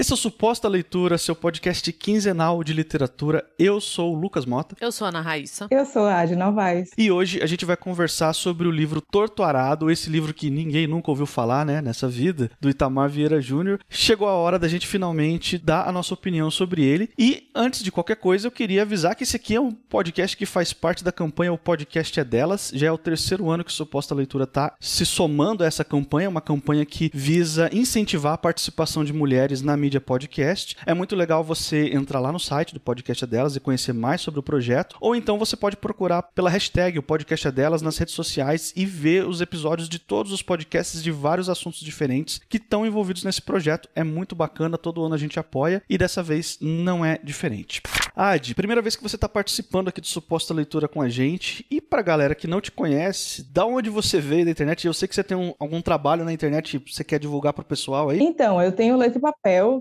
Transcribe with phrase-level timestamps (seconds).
[0.00, 3.44] Esse é o Suposta Leitura, seu podcast quinzenal de literatura.
[3.58, 4.74] Eu sou o Lucas Mota.
[4.80, 5.66] Eu sou a Ana Raíssa.
[5.70, 6.88] Eu sou a Adi Novaes.
[6.96, 10.86] E hoje a gente vai conversar sobre o livro Torto Arado, esse livro que ninguém
[10.86, 13.78] nunca ouviu falar, né, nessa vida, do Itamar Vieira Júnior.
[13.90, 17.10] Chegou a hora da gente finalmente dar a nossa opinião sobre ele.
[17.18, 20.46] E antes de qualquer coisa, eu queria avisar que esse aqui é um podcast que
[20.46, 22.72] faz parte da campanha O Podcast é Delas.
[22.74, 26.30] Já é o terceiro ano que o Suposta Leitura tá se somando a essa campanha,
[26.30, 30.76] uma campanha que visa incentivar a participação de mulheres na mídia podcast.
[30.86, 34.38] É muito legal você entrar lá no site do Podcast Delas e conhecer mais sobre
[34.38, 38.14] o projeto, ou então você pode procurar pela hashtag o Podcast é Delas nas redes
[38.14, 42.86] sociais e ver os episódios de todos os podcasts de vários assuntos diferentes que estão
[42.86, 43.88] envolvidos nesse projeto.
[43.94, 47.82] É muito bacana, todo ano a gente apoia e dessa vez não é diferente.
[48.14, 51.64] Ad, primeira vez que você está participando aqui do Suposta Leitura com a gente.
[51.70, 54.86] E pra galera que não te conhece, da onde você veio da internet?
[54.86, 58.10] Eu sei que você tem um, algum trabalho na internet, você quer divulgar pro pessoal
[58.10, 58.20] aí?
[58.20, 59.20] Então, eu tenho Letra e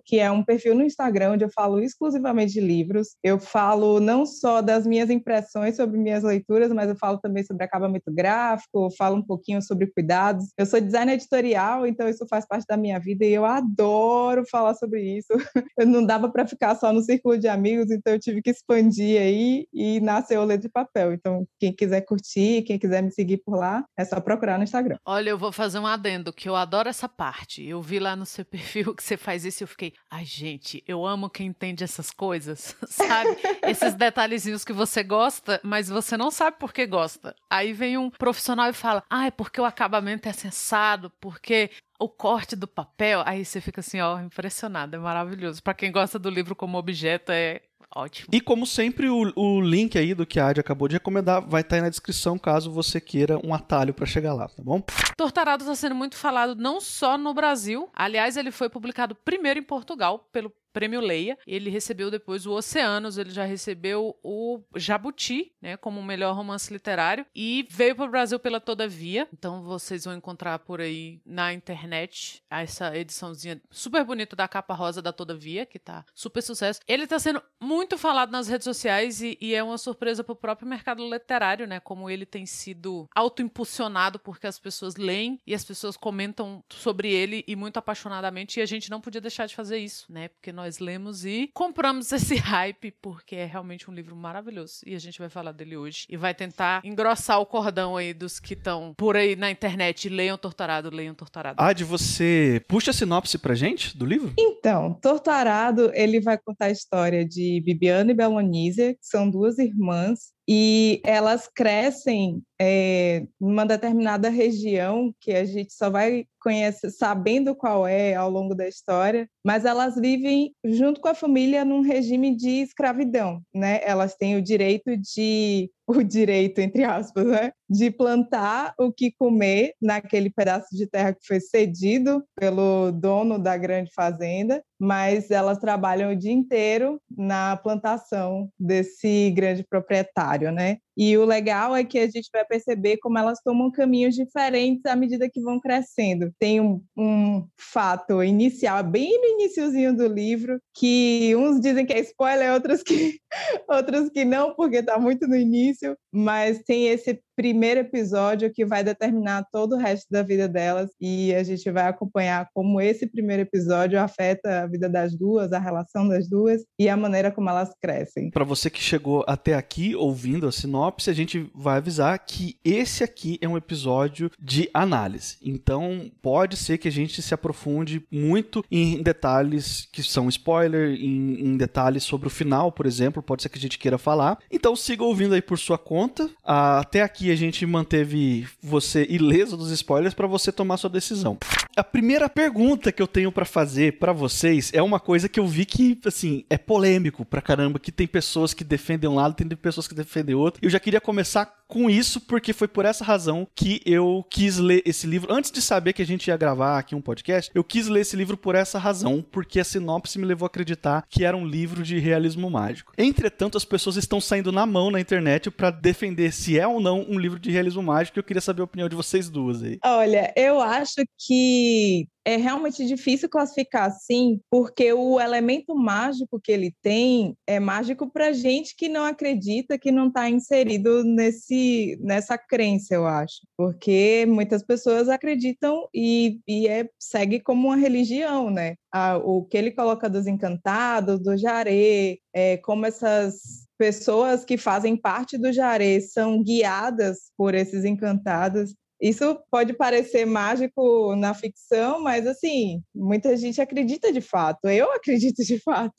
[0.06, 3.16] Que é um perfil no Instagram onde eu falo exclusivamente de livros.
[3.24, 7.64] Eu falo não só das minhas impressões sobre minhas leituras, mas eu falo também sobre
[7.64, 10.46] acabamento gráfico, falo um pouquinho sobre cuidados.
[10.58, 14.74] Eu sou designer editorial, então isso faz parte da minha vida e eu adoro falar
[14.76, 15.30] sobre isso.
[15.78, 19.20] Eu não dava para ficar só no círculo de amigos, então eu tive que expandir
[19.22, 21.14] aí e nasceu o Letra de Papel.
[21.14, 24.98] Então, quem quiser curtir, quem quiser me seguir por lá, é só procurar no Instagram.
[25.06, 27.66] Olha, eu vou fazer um adendo, que eu adoro essa parte.
[27.66, 30.84] Eu vi lá no seu perfil que você faz isso e eu fiquei, ai gente,
[30.88, 33.38] eu amo quem entende essas coisas, sabe?
[33.64, 37.36] Esses detalhezinhos que você gosta, mas você não sabe por que gosta.
[37.50, 42.08] Aí vem um profissional e fala, ah, é porque o acabamento é sensado, porque o
[42.08, 45.62] corte do papel, aí você fica assim, ó, impressionado, é maravilhoso.
[45.62, 47.62] Para quem gosta do livro como objeto, é
[47.96, 48.30] ótimo.
[48.32, 51.62] E como sempre, o, o link aí do que a Adi acabou de recomendar vai
[51.62, 54.82] estar aí na descrição caso você queira um atalho para chegar lá, tá bom?
[55.18, 59.64] Tortarado está sendo muito falado não só no Brasil, aliás, ele foi publicado primeiro em
[59.64, 61.38] Portugal pelo Prêmio Leia.
[61.46, 66.72] Ele recebeu depois o Oceanos, ele já recebeu o Jabuti, né, como o melhor romance
[66.72, 69.28] literário e veio para o Brasil pela Todavia.
[69.34, 75.02] Então vocês vão encontrar por aí na internet essa ediçãozinha super bonita da capa rosa
[75.02, 76.80] da Todavia, que tá super sucesso.
[76.88, 80.36] Ele tá sendo muito falado nas redes sociais e, e é uma surpresa para o
[80.36, 85.64] próprio mercado literário, né, como ele tem sido autoimpulsionado porque as pessoas leem e as
[85.64, 89.78] pessoas comentam sobre ele e muito apaixonadamente e a gente não podia deixar de fazer
[89.78, 90.28] isso, né?
[90.28, 94.82] Porque nós lemos e compramos esse hype, porque é realmente um livro maravilhoso.
[94.86, 96.06] E a gente vai falar dele hoje.
[96.10, 100.10] E vai tentar engrossar o cordão aí dos que estão por aí na internet.
[100.10, 101.56] Leiam Torturado, leiam Torturado.
[101.58, 104.34] Ah, de você puxa a sinopse pra gente do livro?
[104.38, 110.34] Então, Torturado, ele vai contar a história de Bibiana e Belonísia, que são duas irmãs
[110.52, 117.86] e elas crescem é, numa determinada região que a gente só vai conhecer sabendo qual
[117.86, 122.62] é ao longo da história, mas elas vivem junto com a família num regime de
[122.62, 123.80] escravidão, né?
[123.84, 129.74] Elas têm o direito de o direito entre aspas, né, de plantar o que comer
[129.82, 136.12] naquele pedaço de terra que foi cedido pelo dono da grande fazenda, mas elas trabalham
[136.12, 140.78] o dia inteiro na plantação desse grande proprietário, né?
[141.02, 144.98] E o legal é que a gente vai perceber como elas tomam caminhos diferentes à
[144.98, 146.30] medida que vão crescendo.
[146.38, 152.02] Tem um, um fato inicial, bem no iníciozinho do livro, que uns dizem que é
[152.02, 153.18] spoiler, outros que,
[153.70, 158.84] outros que não, porque está muito no início, mas tem esse primeiro episódio que vai
[158.84, 163.44] determinar todo o resto da vida delas e a gente vai acompanhar como esse primeiro
[163.44, 167.70] episódio afeta a vida das duas, a relação das duas e a maneira como elas
[167.82, 168.30] crescem.
[168.30, 173.06] Para você que chegou até aqui ouvindo a sinopse, a gente vai avisar que esse
[173.06, 175.38] aqui é um episódio de análise.
[175.42, 181.40] Então, pode ser que a gente se aprofunde muito em detalhes que são spoiler, em,
[181.40, 184.40] em detalhes sobre o final, por exemplo, pode ser que a gente queira falar.
[184.52, 186.30] Então, siga ouvindo aí por sua conta.
[186.44, 191.38] Até aqui a gente manteve você ileso dos spoilers para você tomar sua decisão.
[191.76, 195.48] A primeira pergunta que eu tenho para fazer para vocês é uma coisa que eu
[195.48, 199.48] vi que, assim, é polêmico pra caramba, que tem pessoas que defendem um lado, tem
[199.48, 200.60] pessoas que defendem outro.
[200.64, 204.82] Eu já queria começar com isso porque foi por essa razão que eu quis ler
[204.86, 205.32] esse livro.
[205.32, 208.16] Antes de saber que a gente ia gravar aqui um podcast, eu quis ler esse
[208.16, 211.84] livro por essa razão, porque a sinopse me levou a acreditar que era um livro
[211.84, 212.92] de realismo mágico.
[212.98, 217.06] Entretanto, as pessoas estão saindo na mão na internet para defender se é ou não
[217.08, 218.18] um livro de realismo mágico.
[218.20, 219.78] Eu queria saber a opinião de vocês duas aí.
[219.84, 226.76] Olha, eu acho que é realmente difícil classificar assim, porque o elemento mágico que ele
[226.82, 232.94] tem é mágico para gente que não acredita, que não está inserido nesse, nessa crença,
[232.94, 233.42] eu acho.
[233.58, 238.76] Porque muitas pessoas acreditam e, e é, segue como uma religião, né?
[238.92, 244.98] Ah, o que ele coloca dos encantados, do jaré, é, como essas pessoas que fazem
[244.98, 252.28] parte do jaré são guiadas por esses encantados isso pode parecer mágico na ficção, mas
[252.28, 254.68] assim, muita gente acredita de fato.
[254.68, 255.94] Eu acredito de fato.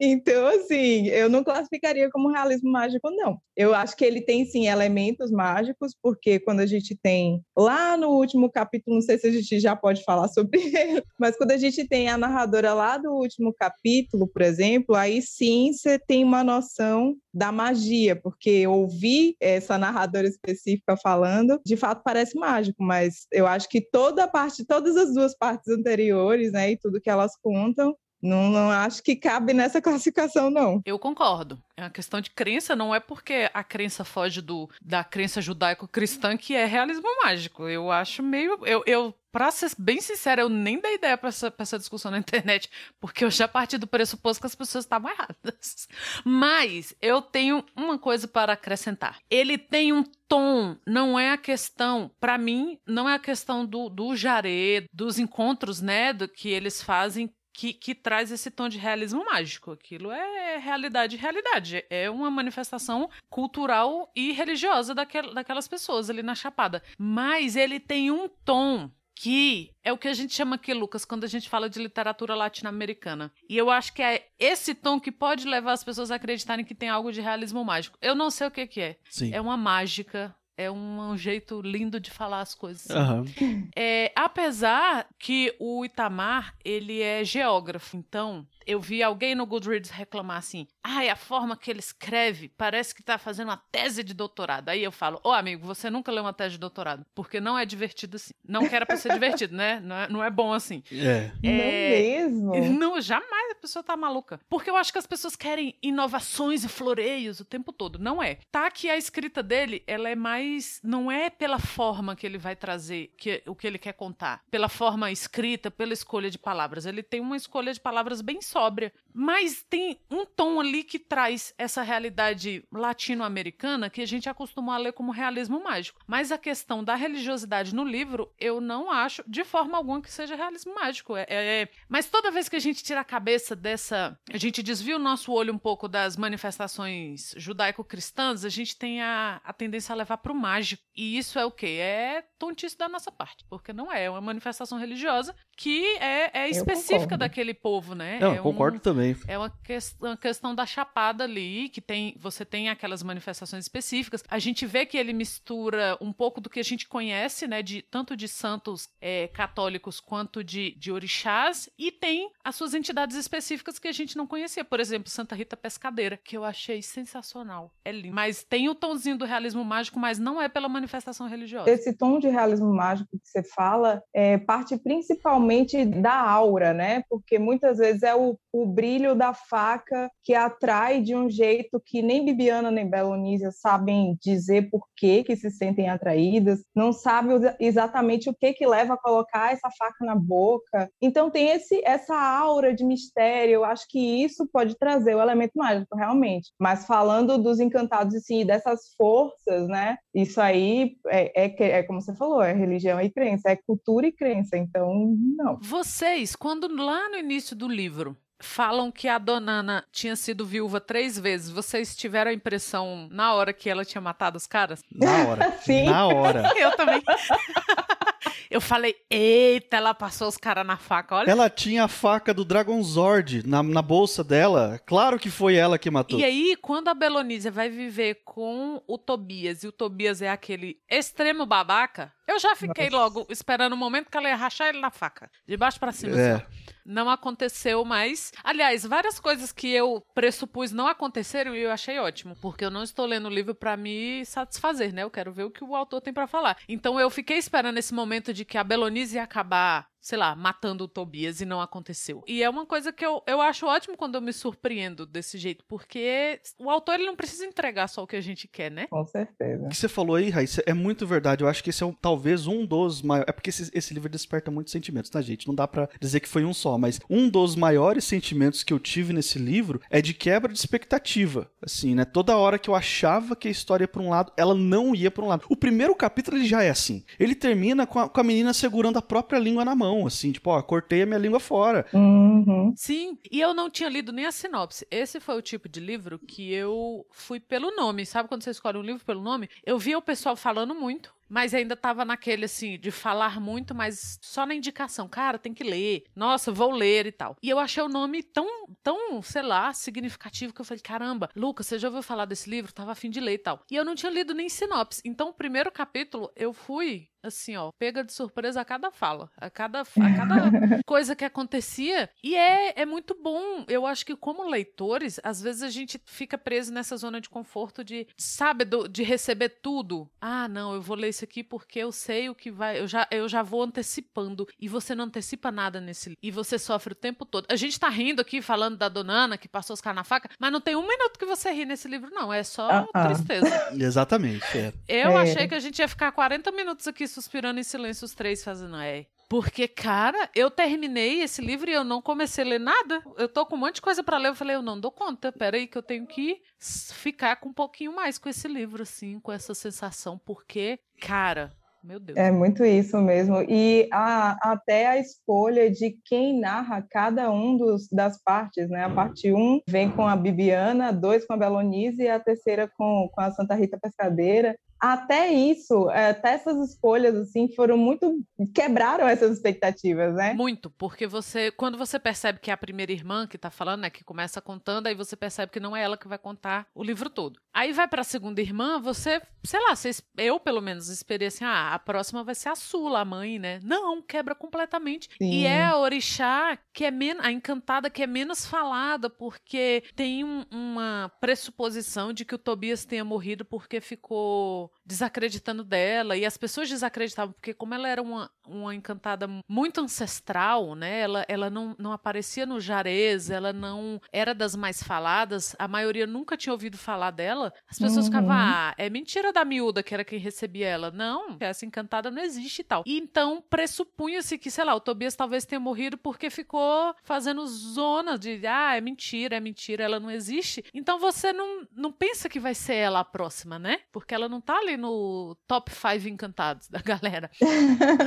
[0.00, 3.38] Então, assim, eu não classificaria como realismo mágico, não.
[3.56, 8.10] Eu acho que ele tem sim elementos mágicos, porque quando a gente tem lá no
[8.10, 11.56] último capítulo, não sei se a gente já pode falar sobre ele, mas quando a
[11.56, 16.44] gente tem a narradora lá do último capítulo, por exemplo, aí sim você tem uma
[16.44, 23.46] noção da magia, porque ouvir essa narradora específica falando, de fato parece mágico, mas eu
[23.46, 27.36] acho que toda a parte, todas as duas partes anteriores, né, e tudo que elas
[27.42, 30.80] contam, não, não acho que cabe nessa classificação, não.
[30.84, 31.58] Eu concordo.
[31.76, 36.36] É uma questão de crença, não é porque a crença foge do, da crença judaico-cristã
[36.36, 37.68] que é realismo mágico.
[37.68, 38.58] Eu acho meio.
[38.66, 42.10] Eu, eu Pra ser bem sincera, eu nem dei ideia pra essa, pra essa discussão
[42.10, 42.68] na internet,
[42.98, 45.88] porque eu já parti do pressuposto que as pessoas estavam erradas.
[46.24, 49.20] Mas eu tenho uma coisa para acrescentar.
[49.30, 53.88] Ele tem um tom, não é a questão, para mim, não é a questão do,
[53.88, 58.78] do jaré, dos encontros, né, do que eles fazem que, que, traz esse tom de
[58.78, 59.72] realismo mágico.
[59.72, 61.84] Aquilo é realidade, realidade.
[61.90, 66.82] É uma manifestação cultural e religiosa daquel, daquelas pessoas ali na Chapada.
[66.98, 71.24] Mas ele tem um tom que é o que a gente chama aqui, Lucas, quando
[71.24, 73.30] a gente fala de literatura latino-americana.
[73.46, 76.74] E eu acho que é esse tom que pode levar as pessoas a acreditarem que
[76.74, 77.98] tem algo de realismo mágico.
[78.00, 78.96] Eu não sei o que, que é.
[79.10, 79.30] Sim.
[79.34, 82.86] É uma mágica, é um, um, jeito lindo de falar as coisas.
[82.88, 83.68] Uhum.
[83.76, 90.38] É, apesar que o Itamar, ele é geógrafo, então eu vi alguém no Goodreads reclamar
[90.38, 94.68] assim: ai, a forma que ele escreve parece que tá fazendo uma tese de doutorado.
[94.68, 97.58] Aí eu falo: ô oh, amigo, você nunca leu uma tese de doutorado, porque não
[97.58, 98.34] é divertido assim.
[98.46, 99.80] Não quero pra ser divertido, né?
[99.80, 100.82] Não é, não é bom assim.
[100.92, 101.30] É.
[101.42, 101.42] é.
[101.42, 102.70] Não mesmo?
[102.80, 104.40] Não, jamais a pessoa tá maluca.
[104.48, 107.98] Porque eu acho que as pessoas querem inovações e floreios o tempo todo.
[107.98, 108.38] Não é.
[108.50, 110.80] Tá que a escrita dele, ela é mais.
[110.82, 114.42] Não é pela forma que ele vai trazer que, o que ele quer contar.
[114.50, 116.86] Pela forma escrita, pela escolha de palavras.
[116.86, 118.92] Ele tem uma escolha de palavras bem sóbria.
[119.12, 124.78] Mas tem um tom ali que traz essa realidade latino-americana que a gente acostumou a
[124.78, 126.00] ler como realismo mágico.
[126.06, 130.36] Mas a questão da religiosidade no livro, eu não acho de forma alguma que seja
[130.36, 131.16] realismo mágico.
[131.16, 131.68] É, é...
[131.88, 134.18] Mas toda vez que a gente tira a cabeça dessa.
[134.32, 139.40] A gente desvia o nosso olho um pouco das manifestações judaico-cristãs, a gente tem a,
[139.44, 140.82] a tendência a levar para o mágico.
[140.96, 141.78] E isso é o quê?
[141.80, 143.44] É tontice da nossa parte.
[143.48, 148.18] Porque não é, é uma manifestação religiosa que é, é específica daquele povo, né?
[148.18, 149.14] Não, é concordo um, também.
[149.28, 152.16] É uma, que, uma, questão da chapada ali, que tem.
[152.18, 154.24] Você tem aquelas manifestações específicas.
[154.28, 157.62] A gente vê que ele mistura um pouco do que a gente conhece, né?
[157.62, 163.16] De, tanto de santos é, católicos quanto de, de orixás, e tem as suas entidades
[163.16, 164.64] específicas que a gente não conhecia.
[164.64, 167.74] Por exemplo, Santa Rita Pescadeira, que eu achei sensacional.
[167.84, 168.14] É lindo.
[168.14, 171.70] Mas tem o tomzinho do realismo mágico, mas não é pela manifestação religiosa.
[171.70, 177.02] Esse tom de realismo mágico que você fala é parte principalmente da aura, né?
[177.08, 182.02] Porque muitas vezes é o, o brilho da faca que atrai de um jeito que
[182.02, 188.28] nem Bibiana nem Belonísia sabem dizer por que que se sentem atraídas, não sabem exatamente
[188.28, 190.90] o que que leva a colocar essa faca na boca.
[191.00, 195.52] Então tem esse essa aura de mistério, eu acho que isso pode trazer o elemento
[195.54, 196.50] mágico realmente.
[196.58, 199.96] Mas falando dos encantados assim, dessas forças, né?
[200.14, 204.12] Isso aí é, é, é como você falou, é religião e crença, é cultura e
[204.12, 204.56] crença.
[204.56, 205.58] Então não.
[205.62, 211.18] Vocês, quando lá no início do livro falam que a Donana tinha sido viúva três
[211.18, 214.82] vezes, vocês tiveram a impressão na hora que ela tinha matado os caras?
[214.90, 215.52] Na hora.
[215.62, 215.84] Sim.
[215.84, 216.52] Na hora.
[216.56, 217.02] Eu também.
[218.50, 221.30] Eu falei, eita, ela passou os caras na faca, olha.
[221.30, 224.80] Ela tinha a faca do Dragon Zord na, na bolsa dela.
[224.84, 226.18] Claro que foi ela que matou.
[226.18, 230.80] E aí, quando a Belonísia vai viver com o Tobias, e o Tobias é aquele
[230.90, 232.96] extremo babaca, eu já fiquei Nossa.
[232.96, 235.30] logo esperando o momento que ela ia rachar ele na faca.
[235.46, 236.20] De baixo para cima.
[236.20, 236.32] É.
[236.32, 236.44] Assim.
[236.84, 238.32] Não aconteceu, mas.
[238.42, 242.36] Aliás, várias coisas que eu pressupus não aconteceram e eu achei ótimo.
[242.40, 245.02] Porque eu não estou lendo o livro para me satisfazer, né?
[245.02, 246.56] Eu quero ver o que o autor tem para falar.
[246.68, 250.84] Então eu fiquei esperando esse momento de que a Belonise ia acabar sei lá, matando
[250.84, 252.22] o Tobias e não aconteceu.
[252.26, 255.64] E é uma coisa que eu, eu acho ótimo quando eu me surpreendo desse jeito,
[255.66, 258.86] porque o autor ele não precisa entregar só o que a gente quer, né?
[258.88, 259.66] Com certeza.
[259.66, 261.44] O que você falou aí, Raíssa, é muito verdade.
[261.44, 263.28] Eu acho que esse é um, talvez um dos maiores.
[263.28, 265.46] É porque esse, esse livro desperta muitos sentimentos, tá, gente?
[265.46, 268.78] Não dá para dizer que foi um só, mas um dos maiores sentimentos que eu
[268.78, 271.50] tive nesse livro é de quebra de expectativa.
[271.62, 272.04] Assim, né?
[272.04, 275.10] Toda hora que eu achava que a história ia pra um lado, ela não ia
[275.10, 275.44] pra um lado.
[275.48, 277.04] O primeiro capítulo ele já é assim.
[277.18, 280.50] Ele termina com a, com a menina segurando a própria língua na mão, assim, tipo,
[280.50, 281.86] ó, cortei a minha língua fora.
[281.92, 282.72] Uhum.
[282.76, 284.86] Sim, e eu não tinha lido nem a sinopse.
[284.90, 288.06] Esse foi o tipo de livro que eu fui pelo nome.
[288.06, 289.48] Sabe quando você escolhe um livro pelo nome?
[289.64, 294.18] Eu via o pessoal falando muito mas ainda tava naquele assim de falar muito, mas
[294.20, 296.02] só na indicação, cara, tem que ler.
[296.14, 297.36] Nossa, vou ler e tal.
[297.40, 301.68] E eu achei o nome tão, tão, sei lá, significativo que eu falei, caramba, Lucas,
[301.68, 302.72] você já ouviu falar desse livro?
[302.72, 303.62] Tava afim de ler e tal.
[303.70, 305.00] E eu não tinha lido nem sinopse.
[305.04, 309.48] Então, o primeiro capítulo eu fui assim, ó, pega de surpresa a cada fala, a
[309.50, 310.34] cada, a cada
[310.86, 312.08] coisa que acontecia.
[312.22, 313.64] E é, é muito bom.
[313.68, 317.82] Eu acho que, como leitores, às vezes a gente fica preso nessa zona de conforto
[317.84, 320.08] de, sabe, do, de receber tudo.
[320.20, 322.80] Ah, não, eu vou ler isso aqui porque eu sei o que vai.
[322.80, 324.46] Eu já, eu já vou antecipando.
[324.58, 327.46] E você não antecipa nada nesse E você sofre o tempo todo.
[327.50, 330.52] A gente tá rindo aqui falando da Donana que passou os caras na faca, mas
[330.52, 332.32] não tem um minuto que você ri nesse livro, não.
[332.32, 333.06] É só Ah, ah.
[333.08, 333.46] tristeza.
[333.78, 334.72] Exatamente, é.
[334.88, 335.22] Eu É.
[335.22, 338.76] achei que a gente ia ficar 40 minutos aqui suspirando em silêncio, os três fazendo
[338.76, 339.06] é.
[339.28, 343.00] Porque, cara, eu terminei esse livro e eu não comecei a ler nada.
[343.16, 344.28] Eu tô com um monte de coisa pra ler.
[344.30, 345.30] Eu falei, eu não dou conta.
[345.30, 349.30] Peraí, que eu tenho que ficar com um pouquinho mais com esse livro, assim, com
[349.30, 350.18] essa sensação.
[350.26, 351.52] Porque, cara,
[351.82, 352.18] meu Deus.
[352.18, 353.36] É muito isso mesmo.
[353.48, 358.84] E a- até a escolha de quem narra cada um dos, das partes, né?
[358.84, 363.08] A parte 1 vem com a Bibiana, 2 com a Belonise e a terceira com,
[363.14, 364.56] com a Santa Rita Pescadeira.
[364.80, 368.18] Até isso, até essas escolhas, assim, foram muito...
[368.54, 370.32] quebraram essas expectativas, né?
[370.32, 373.90] Muito, porque você, quando você percebe que é a primeira irmã que tá falando, né,
[373.90, 377.10] que começa contando, aí você percebe que não é ela que vai contar o livro
[377.10, 377.38] todo.
[377.52, 381.74] Aí vai pra segunda irmã, você, sei lá, você, eu pelo menos esperei assim, ah,
[381.74, 383.60] a próxima vai ser a Sula, a mãe, né?
[383.62, 385.08] Não, quebra completamente.
[385.20, 385.30] Sim.
[385.30, 390.24] E é a orixá que é menos, a encantada que é menos falada, porque tem
[390.24, 396.36] um- uma pressuposição de que o Tobias tenha morrido porque ficou desacreditando dela, e as
[396.36, 401.00] pessoas desacreditavam, porque como ela era uma, uma encantada muito ancestral, né?
[401.00, 406.06] Ela, ela não, não aparecia no Jarez, ela não era das mais faladas, a maioria
[406.06, 407.52] nunca tinha ouvido falar dela.
[407.68, 408.12] As pessoas Uhum.
[408.12, 410.90] ficavam, ah, é mentira da miúda que era quem recebia ela.
[410.90, 412.82] Não, essa encantada não existe e tal.
[412.86, 418.18] E então pressupunha-se que, sei lá, o Tobias talvez tenha morrido porque ficou fazendo zona
[418.18, 420.64] de, ah, é mentira, é mentira, ela não existe.
[420.74, 423.80] Então você não, não pensa que vai ser ela a próxima, né?
[423.92, 427.30] Porque ela não tá ali no top 5 encantados da galera.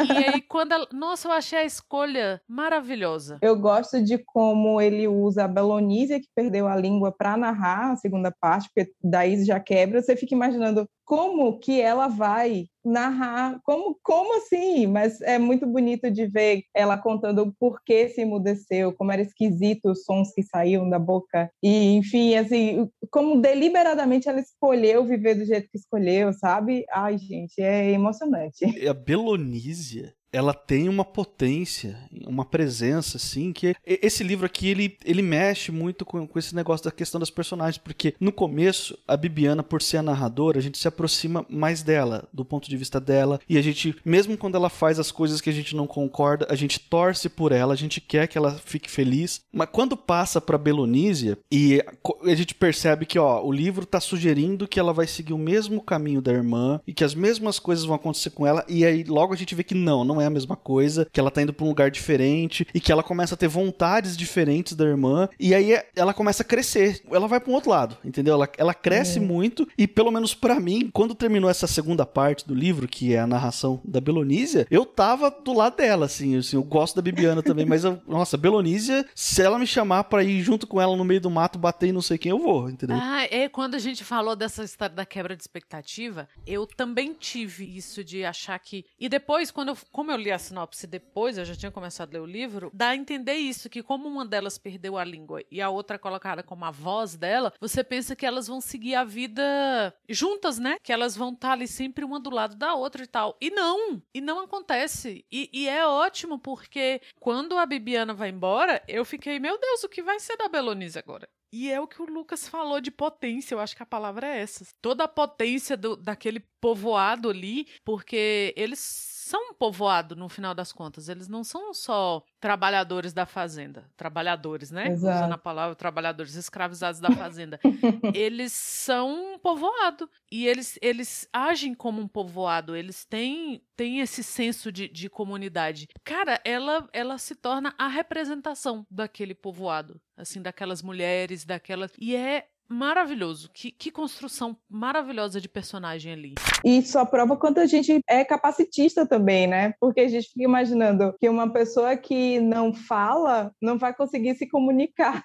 [0.03, 0.87] E aí, quando ela.
[0.91, 3.39] Nossa, eu achei a escolha maravilhosa.
[3.41, 7.95] Eu gosto de como ele usa a Belonísia, que perdeu a língua, para narrar a
[7.95, 10.01] segunda parte, porque daí já quebra.
[10.01, 14.87] Você fica imaginando como que ela vai narrar, como, como assim?
[14.87, 19.91] Mas é muito bonito de ver ela contando o porquê se emudeceu, como era esquisito
[19.91, 21.49] os sons que saíam da boca.
[21.61, 26.85] E, enfim, assim, como deliberadamente ela escolheu viver do jeito que escolheu, sabe?
[26.91, 28.65] Ai, gente, é emocionante.
[28.87, 35.21] A Belonísia, ela tem uma potência, uma presença, assim, que esse livro aqui, ele, ele
[35.21, 39.61] mexe muito com, com esse negócio da questão das personagens, porque no começo, a Bibiana,
[39.61, 43.39] por ser a narradora, a gente se aproxima mais dela, do ponto de vista dela,
[43.47, 46.55] e a gente, mesmo quando ela faz as coisas que a gente não concorda, a
[46.55, 50.57] gente torce por ela, a gente quer que ela fique feliz, mas quando passa pra
[50.57, 51.79] Belonísia, e
[52.23, 55.79] a gente percebe que, ó, o livro tá sugerindo que ela vai seguir o mesmo
[55.79, 59.31] caminho da irmã, e que as mesmas coisas vão acontecer com ela, e aí logo
[59.31, 61.65] a gente vê que não, não é a mesma coisa, que ela tá indo pra
[61.65, 65.73] um lugar diferente, e que ela começa a ter vontades diferentes da irmã, e aí
[65.73, 68.33] é- ela começa a crescer, ela vai pra um outro lado, entendeu?
[68.33, 72.53] Ela, ela cresce muito, e pelo menos pra mim, quando terminou essa segunda parte do
[72.53, 76.63] livro, que é a narração da Belonísia, eu tava do lado dela, assim, assim eu
[76.63, 80.67] gosto da Bibiana também, mas, eu, nossa, Belonísia, se ela me chamar pra ir junto
[80.67, 82.97] com ela no meio do mato, bater em não sei quem, eu vou, entendeu?
[82.99, 87.65] Ah, é quando a gente falou dessa história da quebra de expectativa, eu também tive
[87.77, 88.85] isso de achar que.
[88.99, 92.13] E depois, quando eu, como eu li a sinopse depois, eu já tinha começado a
[92.13, 95.61] ler o livro, dá a entender isso, que como uma delas perdeu a língua e
[95.61, 99.93] a outra colocada como a voz dela, você pensa que elas vão seguir a vida
[100.09, 100.77] juntas, né?
[100.81, 103.37] Que elas vão estar ali sempre uma do lado da outra e tal.
[103.41, 104.01] E não!
[104.13, 105.25] E não acontece.
[105.31, 109.89] E, e é ótimo, porque quando a Bibiana vai embora, eu fiquei, meu Deus, o
[109.89, 111.27] que vai ser da Belonise agora?
[111.55, 114.39] E é o que o Lucas falou de potência, eu acho que a palavra é
[114.39, 114.65] essa.
[114.81, 120.71] Toda a potência do, daquele povoado ali, porque eles são um povoado no final das
[120.71, 121.09] contas.
[121.09, 124.89] Eles não são só trabalhadores da fazenda, trabalhadores, né?
[124.89, 125.17] Exato.
[125.17, 127.59] Usando a palavra trabalhadores escravizados da fazenda.
[128.13, 132.75] eles são um povoado e eles, eles agem como um povoado.
[132.75, 135.87] Eles têm, têm esse senso de, de comunidade.
[136.03, 141.91] Cara, ela, ela se torna a representação daquele povoado, assim, daquelas mulheres, daquelas.
[141.97, 143.49] E é maravilhoso.
[143.53, 146.35] Que, que construção maravilhosa de personagem ali.
[146.65, 149.73] E só prova quanto a gente é capacitista também, né?
[149.79, 154.49] Porque a gente fica imaginando que uma pessoa que não fala não vai conseguir se
[154.49, 155.23] comunicar.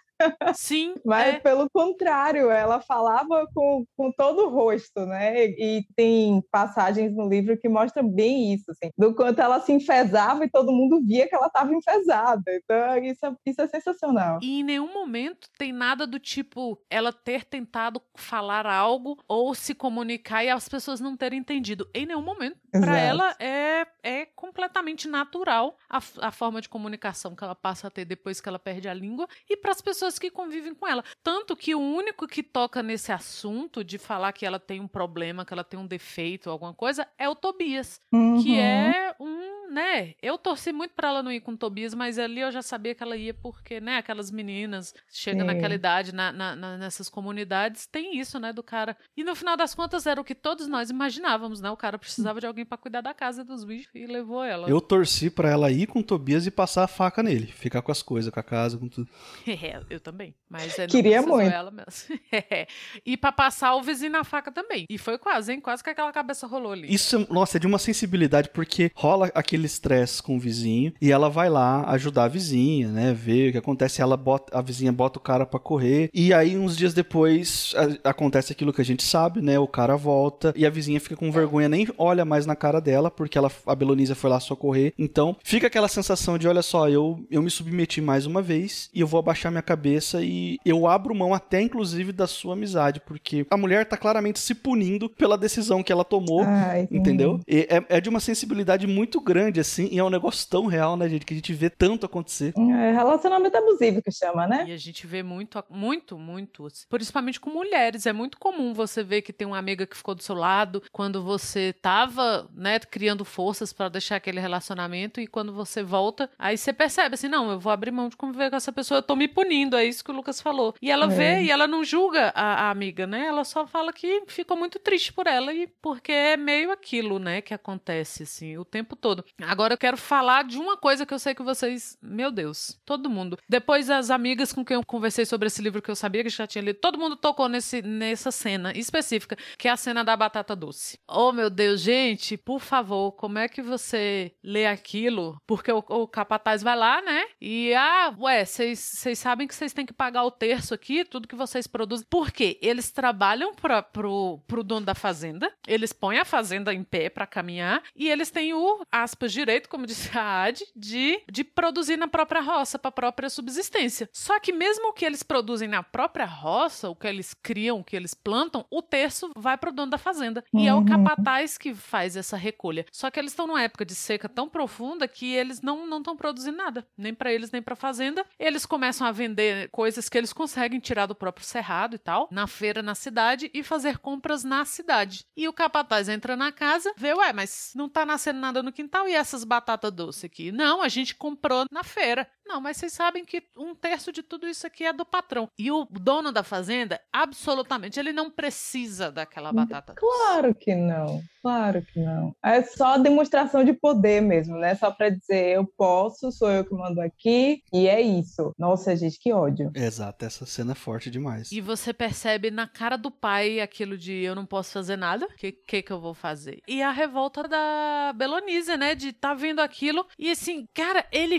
[0.54, 0.94] Sim.
[1.04, 1.40] Mas, é.
[1.40, 5.46] pelo contrário, ela falava com, com todo o rosto, né?
[5.46, 10.44] E tem passagens no livro que mostram bem isso, assim, do quanto ela se enfesava
[10.44, 12.42] e todo mundo via que ela estava enfesada.
[12.48, 14.38] Então, isso é, isso é sensacional.
[14.42, 19.74] E em nenhum momento tem nada do tipo ela ter tentado falar algo ou se
[19.74, 21.88] comunicar e as pessoas não terem entendido.
[21.94, 22.58] Em nenhum momento.
[22.70, 27.90] Para ela é, é completamente natural a, a forma de comunicação que ela passa a
[27.90, 30.86] ter depois que ela perde a língua e para as pessoas pessoas que convivem com
[30.86, 31.04] ela.
[31.22, 35.44] Tanto que o único que toca nesse assunto de falar que ela tem um problema,
[35.44, 38.42] que ela tem um defeito, alguma coisa, é o Tobias, uhum.
[38.42, 40.14] que é um né?
[40.22, 43.02] Eu torci muito para ela não ir com Tobias, mas ali eu já sabia que
[43.02, 43.96] ela ia porque, né?
[43.96, 48.52] Aquelas meninas chegam naquela idade na, na, na, nessas comunidades, tem isso, né?
[48.52, 48.96] Do cara.
[49.16, 51.70] E no final das contas era o que todos nós imaginávamos, né?
[51.70, 54.68] O cara precisava de alguém para cuidar da casa dos bichos e levou ela.
[54.68, 58.02] Eu torci para ela ir com Tobias e passar a faca nele, ficar com as
[58.02, 59.08] coisas, com a casa, com tudo.
[59.68, 60.34] É, eu também.
[60.48, 61.50] Mas é, queria muito.
[61.50, 61.88] Ela mesmo.
[62.30, 62.66] É.
[63.04, 64.84] E para passar o vizinho na faca também.
[64.88, 65.60] E foi quase, hein?
[65.60, 66.92] Quase que aquela cabeça rolou ali.
[66.92, 71.10] Isso, nossa, é de uma sensibilidade porque rola aquele aquele estresse com o vizinho e
[71.10, 73.12] ela vai lá ajudar a vizinha, né?
[73.12, 74.00] Ver o que acontece.
[74.00, 77.74] Ela bota, a vizinha bota o cara para correr e aí uns dias depois
[78.04, 79.58] a, acontece aquilo que a gente sabe, né?
[79.58, 83.10] O cara volta e a vizinha fica com vergonha, nem olha mais na cara dela
[83.10, 84.92] porque ela, a Belonísia foi lá socorrer.
[84.98, 89.00] Então fica aquela sensação de, olha só, eu, eu me submeti mais uma vez e
[89.00, 93.46] eu vou abaixar minha cabeça e eu abro mão até inclusive da sua amizade porque
[93.50, 97.40] a mulher tá claramente se punindo pela decisão que ela tomou, Ai, entendeu?
[97.48, 100.66] E é, é de uma sensibilidade muito grande grande, assim, e é um negócio tão
[100.66, 102.52] real, né, gente, que a gente vê tanto acontecer.
[102.56, 104.64] É relacionamento abusivo que chama, né?
[104.68, 108.06] E a gente vê muito, muito, muito, assim, principalmente com mulheres.
[108.06, 111.22] É muito comum você ver que tem uma amiga que ficou do seu lado quando
[111.22, 116.72] você tava, né, criando forças para deixar aquele relacionamento e quando você volta, aí você
[116.72, 119.28] percebe assim, não, eu vou abrir mão de conviver com essa pessoa, eu tô me
[119.28, 120.74] punindo, é isso que o Lucas falou.
[120.80, 121.08] E ela é.
[121.08, 123.26] vê e ela não julga a, a amiga, né?
[123.26, 127.40] Ela só fala que ficou muito triste por ela e porque é meio aquilo, né,
[127.40, 129.24] que acontece assim o tempo todo.
[129.42, 131.96] Agora eu quero falar de uma coisa que eu sei que vocês.
[132.02, 133.38] Meu Deus, todo mundo.
[133.48, 136.46] Depois as amigas com quem eu conversei sobre esse livro que eu sabia que já
[136.46, 140.56] tinha lido, todo mundo tocou nesse, nessa cena específica, que é a cena da batata
[140.56, 140.98] doce.
[141.06, 145.40] Oh, meu Deus, gente, por favor, como é que você lê aquilo?
[145.46, 147.26] Porque o, o capataz vai lá, né?
[147.40, 151.36] E, ah, ué, vocês sabem que vocês têm que pagar o terço aqui, tudo que
[151.36, 152.06] vocês produzem.
[152.10, 152.58] Por quê?
[152.60, 157.26] Eles trabalham pra, pro, pro dono da fazenda, eles põem a fazenda em pé para
[157.26, 162.08] caminhar e eles têm o, aspas, direito, como disse a Ad, de, de produzir na
[162.08, 164.08] própria roça, para a própria subsistência.
[164.12, 167.84] Só que mesmo o que eles produzem na própria roça, o que eles criam, o
[167.84, 170.44] que eles plantam, o terço vai para o dono da fazenda.
[170.52, 170.60] Uhum.
[170.60, 170.84] E é o uhum.
[170.84, 172.86] capataz que faz essa recolha.
[172.92, 176.56] Só que eles estão numa época de seca tão profunda que eles não estão produzindo
[176.56, 178.24] nada, nem para eles, nem para a fazenda.
[178.38, 182.46] Eles começam a vender coisas que eles conseguem tirar do próprio cerrado e tal, na
[182.46, 185.24] feira na cidade e fazer compras na cidade.
[185.36, 189.08] E o capataz entra na casa, vê, ué, mas não tá nascendo nada no quintal
[189.08, 190.50] e essas batatas doces aqui?
[190.52, 192.28] Não, a gente comprou na feira.
[192.48, 195.50] Não, mas vocês sabem que um terço de tudo isso aqui é do patrão.
[195.58, 200.06] E o dono da fazenda, absolutamente, ele não precisa daquela batata doce.
[200.06, 202.34] Claro que não, claro que não.
[202.42, 204.74] É só demonstração de poder mesmo, né?
[204.76, 208.54] Só para dizer eu posso, sou eu que mando aqui e é isso.
[208.58, 209.70] Nossa, gente, que ódio.
[209.74, 211.52] Exato, essa cena é forte demais.
[211.52, 215.36] E você percebe na cara do pai aquilo de eu não posso fazer nada, o
[215.36, 216.62] que, que que eu vou fazer?
[216.66, 218.94] E a revolta da Belonise, né?
[218.94, 221.38] De tá vendo aquilo e assim, cara, ele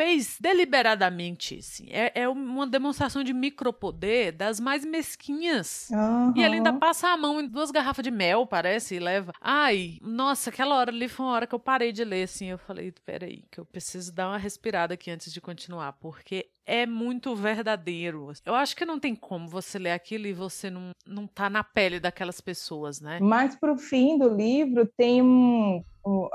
[0.00, 1.86] fez deliberadamente, assim.
[1.90, 5.90] É, é uma demonstração de micropoder das mais mesquinhas.
[5.90, 6.32] Uhum.
[6.34, 9.30] E ele ainda passa a mão em duas garrafas de mel, parece, e leva.
[9.38, 12.46] Ai, nossa, aquela hora ali foi uma hora que eu parei de ler, assim.
[12.46, 16.86] Eu falei, peraí, que eu preciso dar uma respirada aqui antes de continuar, porque é
[16.86, 18.32] muito verdadeiro.
[18.46, 21.62] Eu acho que não tem como você ler aquilo e você não, não tá na
[21.62, 23.18] pele daquelas pessoas, né?
[23.20, 25.84] Mas pro fim do livro tem um,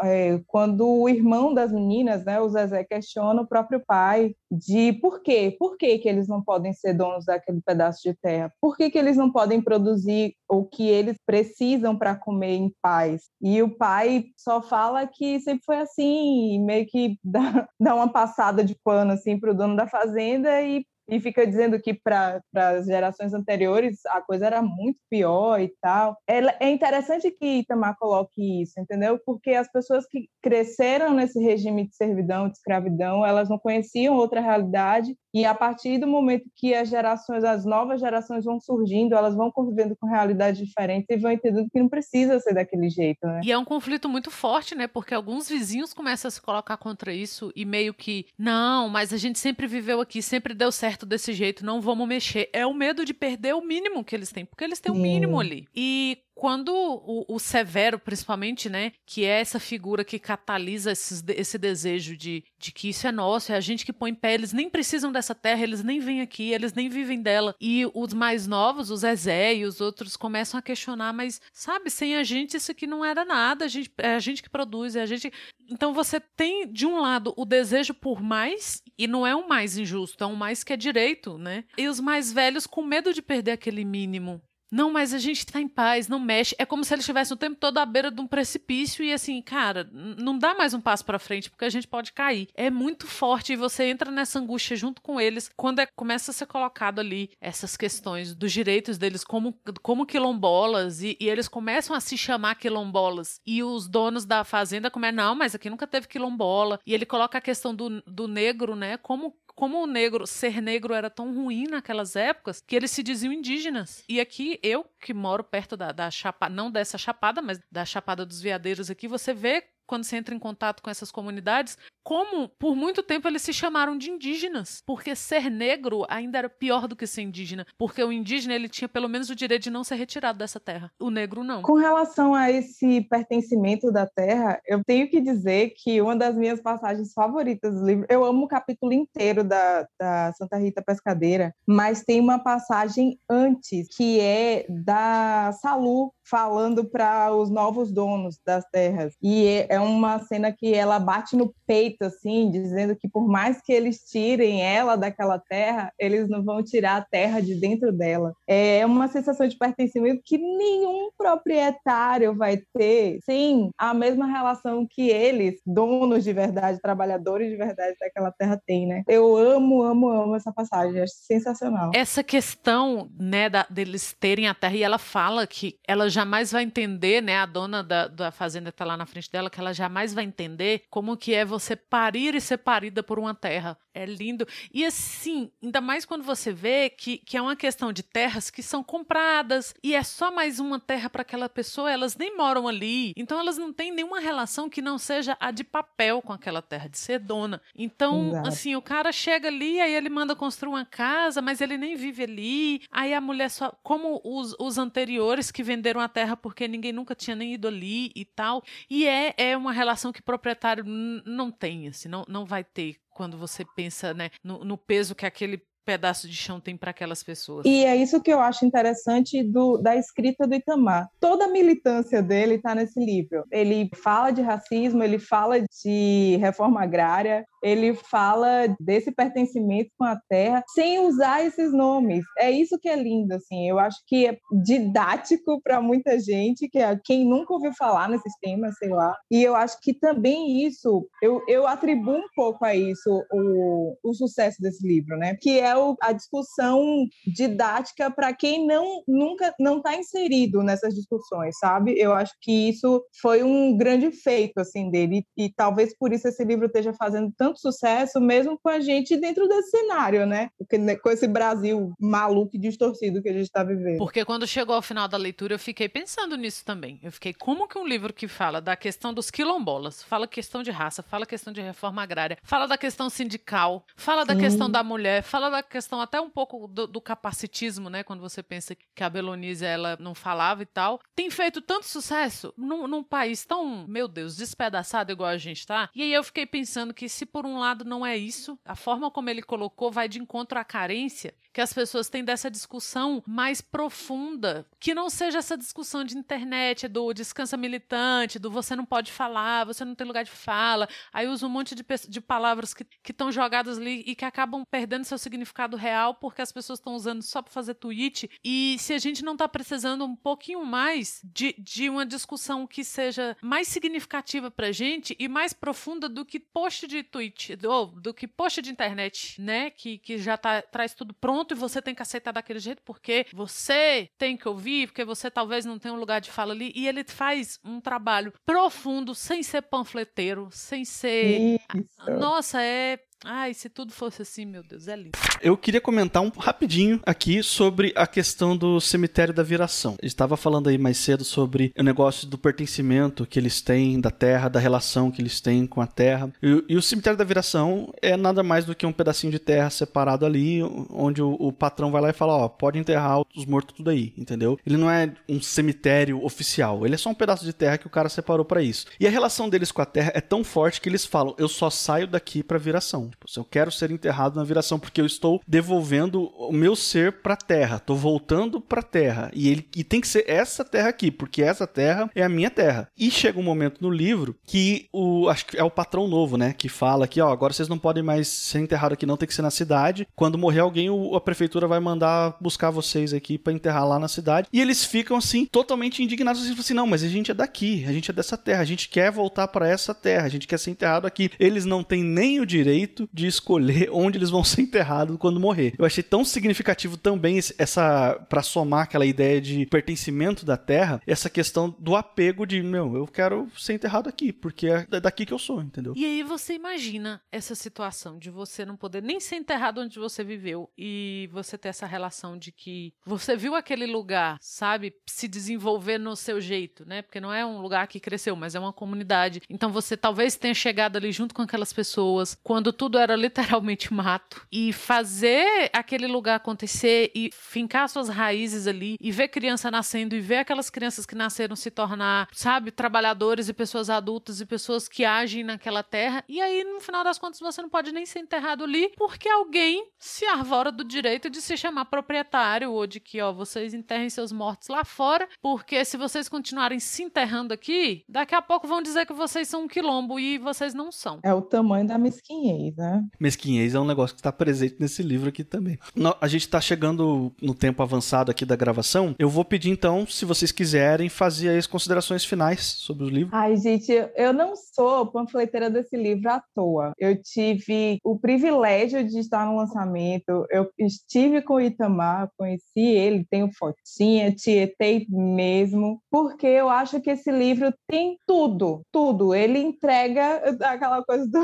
[0.06, 5.22] é, quando o irmão das meninas, né, o Zezé, questiona o próprio pai de por
[5.22, 5.56] quê?
[5.58, 8.52] Por que, que eles não podem ser donos daquele pedaço de terra?
[8.62, 13.24] Por que, que eles não podem produzir o que eles precisam para comer em paz.
[13.41, 18.63] E o pai só fala que sempre foi assim, meio que dá, dá uma passada
[18.63, 22.86] de pano assim para o dono da fazenda e e fica dizendo que para as
[22.86, 26.18] gerações anteriores a coisa era muito pior e tal.
[26.28, 29.20] É, é interessante que Itamar coloque isso, entendeu?
[29.26, 34.41] Porque as pessoas que cresceram nesse regime de servidão, de escravidão, elas não conheciam outra
[34.41, 39.36] realidade e a partir do momento que as gerações, as novas gerações vão surgindo, elas
[39.36, 43.41] vão convivendo com realidades diferentes e vão entendendo que não precisa ser daquele jeito, né?
[43.43, 44.88] E é um conflito muito forte, né?
[44.88, 49.17] Porque alguns vizinhos começam a se colocar contra isso e meio que, não, mas a
[49.17, 52.50] gente sempre viveu aqui, sempre deu certo desse jeito, não vamos mexer.
[52.54, 55.38] É o medo de perder o mínimo que eles têm, porque eles têm o mínimo
[55.38, 55.67] ali.
[55.76, 61.58] E quando o, o, Severo, principalmente, né, que é essa figura que catalisa esses, esse
[61.58, 64.69] desejo de, de que isso é nosso, é a gente que põe pé, eles nem
[64.69, 67.56] precisam dessa terra, eles nem vêm aqui, eles nem vivem dela.
[67.60, 72.17] E os mais novos, os Ezé e os outros, começam a questionar, mas sabe, sem
[72.17, 75.02] a gente isso aqui não era nada, a gente, é a gente que produz, é
[75.02, 75.32] a gente.
[75.69, 79.78] Então você tem, de um lado, o desejo por mais, e não é um mais
[79.78, 81.63] injusto, é um mais que é direito, né?
[81.78, 84.41] E os mais velhos com medo de perder aquele mínimo.
[84.75, 86.53] Não, mas a gente tá em paz, não mexe.
[86.59, 89.41] É como se ele estivesse o tempo todo à beira de um precipício e assim,
[89.41, 92.49] cara, não dá mais um passo para frente porque a gente pode cair.
[92.53, 96.33] É muito forte e você entra nessa angústia junto com eles quando é, começa a
[96.33, 101.95] ser colocado ali essas questões dos direitos deles como, como quilombolas e, e eles começam
[101.95, 103.39] a se chamar quilombolas.
[103.45, 106.81] E os donos da fazenda começam, não, mas aqui nunca teve quilombola.
[106.85, 110.94] E ele coloca a questão do, do negro, né, como como o negro, ser negro
[110.94, 114.04] era tão ruim naquelas épocas, que eles se diziam indígenas.
[114.08, 118.26] E aqui, eu que moro perto da, da chapada, não dessa chapada, mas da chapada
[118.26, 122.76] dos veadeiros aqui, você vê quando você entra em contato com essas comunidades, como por
[122.76, 127.08] muito tempo eles se chamaram de indígenas, porque ser negro ainda era pior do que
[127.08, 130.38] ser indígena, porque o indígena ele tinha pelo menos o direito de não ser retirado
[130.38, 131.63] dessa terra, o negro não.
[131.63, 136.62] Com relação a esse pertencimento da terra, eu tenho que dizer que uma das minhas
[136.62, 142.04] passagens favoritas do livro, eu amo o capítulo inteiro da, da Santa Rita Pescadeira, mas
[142.04, 149.13] tem uma passagem antes que é da Salu falando para os novos donos das terras.
[149.22, 153.62] E é, é uma cena que ela bate no peito, assim, dizendo que por mais
[153.62, 158.34] que eles tirem ela daquela terra, eles não vão tirar a terra de dentro dela.
[158.47, 165.10] É uma sensação de pertencimento que nenhum proprietário vai ter sem a mesma relação que
[165.10, 169.03] eles, donos de verdade, trabalhadores de verdade daquela terra, têm, né?
[169.08, 171.91] Eu amo, amo, amo essa passagem, acho sensacional.
[171.93, 176.63] Essa questão, né, da, deles terem a terra, e ela fala que ela jamais vai
[176.63, 179.73] entender, né, a dona da, da fazenda que tá lá na frente dela, que ela
[179.73, 183.78] jamais vai entender como que é você parir e ser parida por uma terra.
[183.93, 184.45] É lindo.
[184.74, 188.62] E assim, ainda mais quando você vê que, que é uma questão de terras que
[188.62, 193.13] são compradas e é só mais uma terra para aquela pessoa, elas nem moram ali.
[193.15, 196.89] Então elas não têm nenhuma relação que não seja a de papel com aquela terra,
[196.89, 197.62] de ser dona.
[197.74, 198.48] Então, Exato.
[198.50, 202.24] assim, o cara chega ali, aí ele manda construir uma casa, mas ele nem vive
[202.24, 202.82] ali.
[202.91, 203.74] Aí a mulher só.
[203.82, 208.12] Como os, os anteriores que venderam a terra porque ninguém nunca tinha nem ido ali
[208.15, 208.63] e tal.
[208.89, 212.95] E é, é uma relação que o proprietário não tem, assim, não, não vai ter
[213.09, 217.21] quando você pensa né, no, no peso que aquele pedaço de chão tem para aquelas
[217.21, 217.65] pessoas.
[217.65, 221.07] E é isso que eu acho interessante do, da escrita do Itamar.
[221.19, 223.43] Toda a militância dele está nesse livro.
[223.51, 230.19] Ele fala de racismo, ele fala de reforma agrária, ele fala desse pertencimento com a
[230.30, 232.23] terra sem usar esses nomes.
[232.38, 233.67] É isso que é lindo, assim.
[233.67, 238.34] Eu acho que é didático para muita gente, que é quem nunca ouviu falar nesses
[238.39, 239.15] temas, sei lá.
[239.32, 244.13] E eu acho que também isso, eu, eu atribuo um pouco a isso o, o
[244.13, 245.36] sucesso desse livro, né?
[245.41, 251.58] Que é o, a discussão didática para quem não nunca não está inserido nessas discussões,
[251.58, 251.97] sabe?
[251.97, 256.28] Eu acho que isso foi um grande feito assim dele e, e talvez por isso
[256.28, 260.50] esse livro esteja fazendo tanto sucesso mesmo com a gente dentro desse cenário, né?
[260.58, 263.98] Porque né, com esse Brasil maluco e distorcido que a gente está vivendo.
[263.98, 267.00] Porque quando chegou ao final da leitura eu fiquei pensando nisso também.
[267.04, 270.72] Eu fiquei como que um livro que fala da questão dos quilombolas, fala questão de
[270.72, 274.39] raça, fala questão de reforma agrária, fala da questão sindical, fala da Sim.
[274.39, 278.04] questão da mulher, fala da questão até um pouco do, do, capacitismo, né?
[278.04, 281.00] Quando você pensa que a Belonise ela não falava e tal.
[281.15, 285.89] Tem feito tanto sucesso num, num, país tão, meu Deus, despedaçado igual a gente tá.
[285.96, 289.10] E aí eu fiquei pensando que se por um lado não é isso, a forma
[289.12, 293.62] como ele colocou vai de encontro à carência que as pessoas têm dessa discussão mais
[293.62, 299.10] profunda, que não seja essa discussão de internet, do descansa militante, do você não pode
[299.10, 302.86] falar, você não tem lugar de fala, aí usa um monte de, de palavras que
[303.08, 307.22] estão jogadas ali e que acabam perdendo seu significado real porque as pessoas estão usando
[307.22, 308.30] só para fazer tweet.
[308.44, 312.84] E se a gente não está precisando um pouquinho mais de, de uma discussão que
[312.84, 318.13] seja mais significativa pra gente e mais profunda do que post de tweet, ou do
[318.13, 319.70] que post de internet, né?
[319.70, 323.25] Que, que já tá, traz tudo pronto e você tem que aceitar daquele jeito porque
[323.34, 326.71] você tem que ouvir, porque você talvez não tenha um lugar de fala ali.
[326.75, 331.60] E ele faz um trabalho profundo, sem ser panfleteiro, sem ser.
[331.75, 332.12] Isso.
[332.19, 335.17] Nossa, é Ai, se tudo fosse assim, meu Deus, é lindo.
[335.41, 339.95] Eu queria comentar um rapidinho aqui sobre a questão do cemitério da viração.
[340.01, 344.49] Estava falando aí mais cedo sobre o negócio do pertencimento que eles têm da terra,
[344.49, 346.32] da relação que eles têm com a terra.
[346.41, 349.69] E, e o cemitério da viração é nada mais do que um pedacinho de terra
[349.69, 353.75] separado ali, onde o, o patrão vai lá e fala: Ó, pode enterrar os mortos
[353.75, 354.60] tudo aí, entendeu?
[354.65, 357.91] Ele não é um cemitério oficial, ele é só um pedaço de terra que o
[357.91, 358.86] cara separou para isso.
[358.99, 361.69] E a relação deles com a terra é tão forte que eles falam: Eu só
[361.69, 363.05] saio daqui pra viração.
[363.10, 367.22] Tipo, se eu quero ser enterrado na viração, porque eu estou devolvendo o meu ser
[367.22, 369.32] para a terra, estou voltando para a terra.
[369.34, 372.50] E ele e tem que ser essa terra aqui, porque essa terra é a minha
[372.50, 372.88] terra.
[372.98, 376.54] E chega um momento no livro que o acho que é o patrão novo, né,
[376.54, 379.34] que fala que, ó, agora vocês não podem mais ser enterrados aqui, não tem que
[379.34, 380.08] ser na cidade.
[380.15, 384.08] Quando morrer alguém, o, a prefeitura vai mandar buscar vocês aqui para enterrar lá na
[384.08, 384.48] cidade.
[384.52, 387.91] E eles ficam assim totalmente indignados assim, assim, não, mas a gente é daqui, a
[387.91, 390.72] gente é dessa terra, a gente quer voltar para essa terra, a gente quer ser
[390.72, 391.32] enterrado aqui.
[391.39, 395.73] Eles não têm nem o direito de escolher onde eles vão ser enterrados quando morrer.
[395.77, 401.29] Eu achei tão significativo também essa para somar aquela ideia de pertencimento da terra, essa
[401.29, 405.39] questão do apego de, meu, eu quero ser enterrado aqui, porque é daqui que eu
[405.39, 405.93] sou, entendeu?
[405.95, 410.23] E aí você imagina essa situação de você não poder nem ser enterrado onde você
[410.23, 415.97] viveu e você ter essa relação de que você viu aquele lugar, sabe, se desenvolver
[415.97, 417.01] no seu jeito, né?
[417.01, 419.41] Porque não é um lugar que cresceu, mas é uma comunidade.
[419.49, 424.45] Então você talvez tenha chegado ali junto com aquelas pessoas quando tudo era literalmente mato.
[424.52, 430.19] E fazer aquele lugar acontecer e fincar suas raízes ali e ver criança nascendo e
[430.19, 435.04] ver aquelas crianças que nasceram se tornar, sabe, trabalhadores e pessoas adultas e pessoas que
[435.04, 436.24] agem naquela terra.
[436.30, 439.89] E aí, no final das contas, você não pode nem ser enterrado ali porque alguém
[439.98, 444.32] se arvora do direito de se chamar proprietário ou de que, ó, vocês enterrem seus
[444.32, 449.08] mortos lá fora, porque se vocês continuarem se enterrando aqui, daqui a pouco vão dizer
[449.08, 451.19] que vocês são um quilombo e vocês não são.
[451.24, 453.03] É o tamanho da mesquinhez, né?
[453.19, 455.77] Mesquinhez é um negócio que está presente nesse livro aqui também.
[456.19, 459.15] A gente está chegando no tempo avançado aqui da gravação.
[459.17, 463.35] Eu vou pedir então, se vocês quiserem, fazer as considerações finais sobre o livro.
[463.35, 466.93] Ai, gente, eu não sou panfleteira desse livro à toa.
[466.97, 470.45] Eu tive o privilégio de estar no lançamento.
[470.49, 477.11] Eu estive com o Itamar, conheci ele, tenho fotinha, tietei mesmo, porque eu acho que
[477.11, 479.33] esse livro tem tudo, tudo.
[479.33, 481.39] Ele entrega aquela coisa do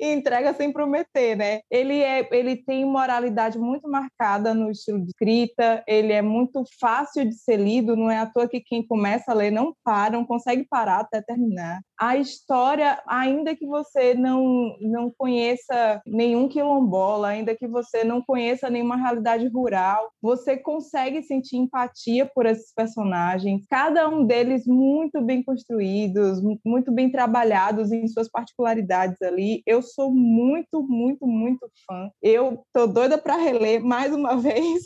[0.00, 1.60] entrega sem prometer né?
[1.70, 7.24] Ele, é, ele tem moralidade muito marcada no estilo de escrita, ele é muito fácil
[7.24, 10.24] de ser lido, não é à toa que quem começa a ler não para, não
[10.24, 11.80] consegue parar até terminar.
[11.98, 18.68] A história, ainda que você não, não conheça nenhum quilombola, ainda que você não conheça
[18.68, 25.42] nenhuma realidade rural, você consegue sentir empatia por esses personagens, cada um deles muito bem
[25.42, 29.62] construídos, muito bem trabalhados em suas particularidades ali.
[29.66, 32.10] Eu sou muito, muito, muito fã.
[32.22, 34.84] Eu tô doida para reler mais uma vez,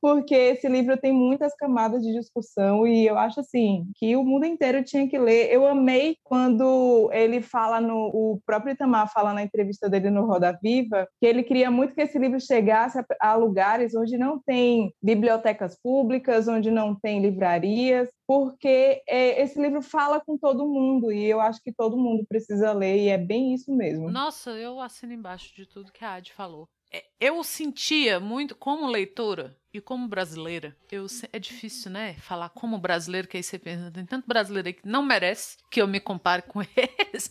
[0.00, 4.46] porque esse livro tem muitas camadas de discussão e eu acho assim que o mundo
[4.46, 5.52] inteiro tinha que ler.
[5.52, 10.58] Eu amei quando ele fala no o próprio Itamar fala na entrevista dele no Roda
[10.62, 14.92] Viva que ele queria muito que esse livro chegasse a, a lugares onde não tem
[15.02, 21.22] bibliotecas públicas, onde não tem livrarias, porque é, esse livro fala com todo mundo e
[21.24, 24.10] eu acho que todo mundo precisa ler e é bem isso mesmo.
[24.10, 26.66] Nossa, eu assino embaixo de tudo que a Adi falou.
[26.90, 32.14] É, eu sentia muito, como leitora e como brasileira, eu, é difícil, né?
[32.14, 35.80] Falar como brasileiro, que aí você pensa, tem tanto brasileiro aí que não merece que
[35.80, 37.30] eu me compare com eles.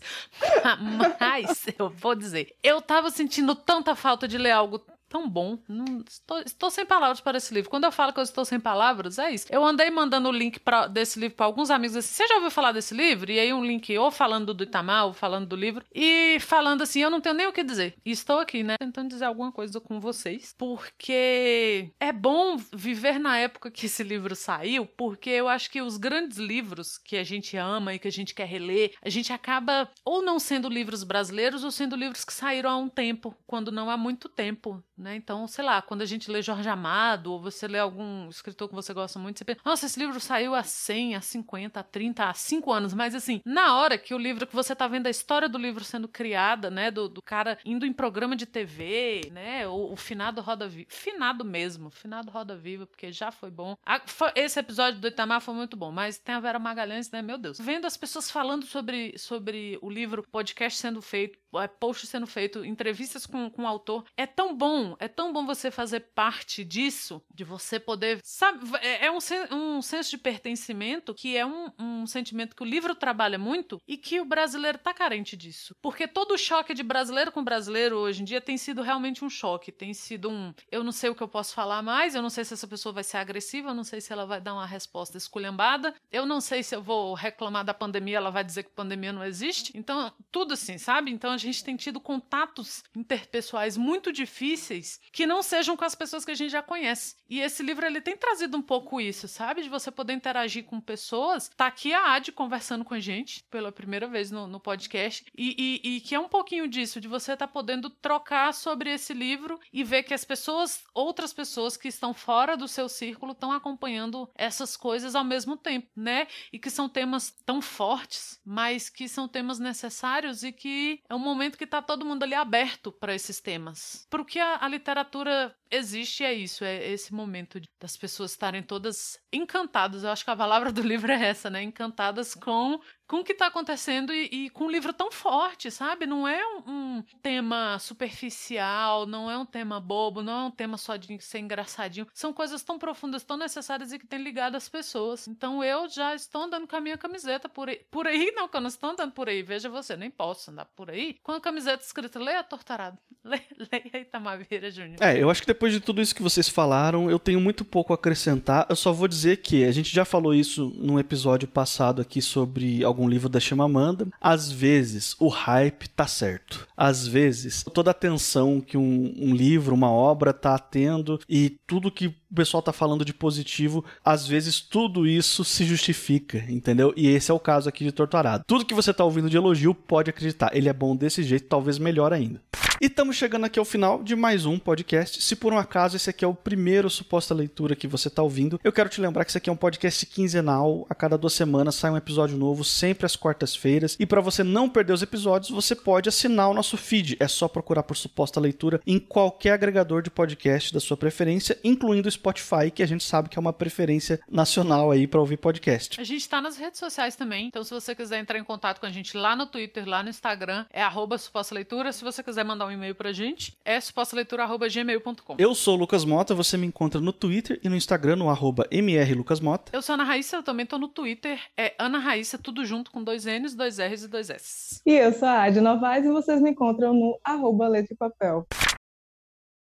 [1.19, 4.79] Mas eu vou dizer, eu tava sentindo tanta falta de ler algo
[5.11, 5.59] tão bom.
[5.67, 7.69] Não, estou, estou, sem palavras para esse livro.
[7.69, 9.45] Quando eu falo que eu estou sem palavras, é isso.
[9.49, 12.49] Eu andei mandando o link pra, desse livro para alguns amigos assim: você já ouviu
[12.49, 13.29] falar desse livro?
[13.29, 17.01] E aí um link ou falando do Itamar, ou falando do livro, e falando assim:
[17.01, 17.95] eu não tenho nem o que dizer.
[18.05, 18.77] E estou aqui, né?
[18.79, 24.33] Tentando dizer alguma coisa com vocês, porque é bom viver na época que esse livro
[24.33, 28.11] saiu, porque eu acho que os grandes livros que a gente ama e que a
[28.11, 32.33] gente quer reler, a gente acaba ou não sendo livros brasileiros ou sendo livros que
[32.33, 35.15] saíram há um tempo, quando não há muito tempo né?
[35.15, 38.75] Então, sei lá, quando a gente lê Jorge Amado, ou você lê algum escritor que
[38.75, 42.29] você gosta muito, você pensa, nossa, esse livro saiu há 100, há 50, há 30,
[42.29, 45.09] há 5 anos, mas assim, na hora que o livro, que você tá vendo a
[45.09, 49.67] história do livro sendo criada, né, do, do cara indo em programa de TV, né,
[49.67, 53.75] o, o finado Roda Viva, finado mesmo, finado Roda Viva, porque já foi bom.
[53.85, 57.21] A, foi, esse episódio do Itamar foi muito bom, mas tem a Vera Magalhães, né,
[57.21, 57.59] meu Deus.
[57.59, 62.63] Vendo as pessoas falando sobre, sobre o livro, podcast sendo feito, é, post sendo feito,
[62.63, 67.21] entrevistas com, com o autor, é tão bom, é tão bom você fazer parte disso,
[67.33, 69.17] de você poder, sabe, é, é um,
[69.51, 73.97] um senso de pertencimento que é um, um sentimento que o livro trabalha muito e
[73.97, 75.75] que o brasileiro tá carente disso.
[75.81, 79.71] Porque todo choque de brasileiro com brasileiro hoje em dia tem sido realmente um choque,
[79.71, 82.43] tem sido um, eu não sei o que eu posso falar mais, eu não sei
[82.43, 85.17] se essa pessoa vai ser agressiva, eu não sei se ela vai dar uma resposta
[85.17, 89.13] esculhambada, eu não sei se eu vou reclamar da pandemia, ela vai dizer que pandemia
[89.13, 89.71] não existe.
[89.75, 91.11] Então, tudo assim, sabe?
[91.11, 94.80] Então a gente tem tido contatos interpessoais muito difíceis
[95.11, 97.15] que não sejam com as pessoas que a gente já conhece.
[97.29, 99.63] E esse livro ele tem trazido um pouco isso, sabe?
[99.63, 101.49] De você poder interagir com pessoas.
[101.55, 105.81] Tá aqui a Ad conversando com a gente pela primeira vez no, no podcast e,
[105.83, 109.13] e, e, que é um pouquinho disso, de você estar tá podendo trocar sobre esse
[109.13, 113.51] livro e ver que as pessoas, outras pessoas que estão fora do seu círculo estão
[113.51, 116.27] acompanhando essas coisas ao mesmo tempo, né?
[116.51, 121.19] E que são temas tão fortes, mas que são temas necessários e que é um
[121.19, 124.07] momento que tá todo mundo ali aberto para esses temas.
[124.09, 130.03] Porque a, a literatura existe é isso, é esse momento das pessoas estarem todas encantadas.
[130.03, 131.63] Eu acho que a palavra do livro é essa, né?
[131.63, 132.79] Encantadas com
[133.11, 136.05] com o que está acontecendo e, e, com um livro tão forte, sabe?
[136.05, 140.77] Não é um, um, tema superficial, não é um tema bobo, não é um tema
[140.77, 142.07] só de ser engraçadinho.
[142.13, 145.27] São coisas tão profundas, tão necessárias e que têm ligado as pessoas.
[145.27, 147.81] Então eu já estou andando com a minha camiseta por aí.
[147.91, 149.43] Por aí, não, que eu não estou andando por aí.
[149.43, 152.97] Veja você, nem posso andar por aí com a camiseta escrita Leia Tortarado.
[153.25, 154.97] Leia, leia Itamavira Júnior.
[155.01, 157.93] É, eu acho que depois de tudo isso que vocês falaram, eu tenho muito pouco
[157.93, 158.65] a acrescentar.
[158.67, 162.83] Eu só vou dizer que a gente já falou isso num episódio passado aqui sobre
[162.83, 166.67] algum livro da Chimamanda, às vezes o hype tá certo.
[166.75, 171.91] Às vezes, toda a atenção que um, um livro, uma obra tá tendo e tudo
[171.91, 176.91] que o pessoal tá falando de positivo, às vezes tudo isso se justifica, entendeu?
[176.97, 178.45] E esse é o caso aqui de Torturado.
[178.47, 181.77] Tudo que você tá ouvindo de elogio, pode acreditar, ele é bom desse jeito, talvez
[181.77, 182.41] melhor ainda.
[182.81, 185.21] E estamos chegando aqui ao final de mais um podcast.
[185.21, 188.59] Se por um acaso esse aqui é o primeiro suposta leitura que você está ouvindo,
[188.63, 190.87] eu quero te lembrar que esse aqui é um podcast quinzenal.
[190.89, 193.95] A cada duas semanas sai um episódio novo, sempre às quartas-feiras.
[193.99, 197.17] E para você não perder os episódios, você pode assinar o nosso feed.
[197.19, 202.09] É só procurar por suposta leitura em qualquer agregador de podcast da sua preferência, incluindo
[202.09, 206.01] o Spotify, que a gente sabe que é uma preferência nacional aí para ouvir podcast.
[206.01, 208.87] A gente está nas redes sociais também, então se você quiser entrar em contato com
[208.87, 211.93] a gente lá no Twitter, lá no Instagram, é arroba suposta leitura.
[211.93, 215.35] Se você quiser mandar um um e-mail pra gente, é supostaleitura.gmail.com.
[215.37, 218.67] Eu sou o Lucas Mota, você me encontra no Twitter e no Instagram no arroba
[218.71, 219.71] mrlucasmota.
[219.75, 223.03] Eu sou Ana Raíssa, eu também tô no Twitter, é Ana Raíssa, tudo junto com
[223.03, 224.81] dois N's, dois R's e dois S.
[224.85, 228.47] E eu sou a Adi Novaes e vocês me encontram no arroba letra e papel.